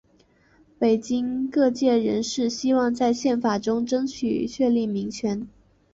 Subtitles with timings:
[0.79, 5.47] 北京各界人士希望在宪法中争取确立民权。